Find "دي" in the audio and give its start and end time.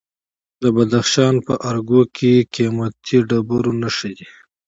4.17-4.27